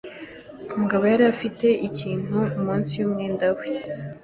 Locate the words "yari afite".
1.11-1.67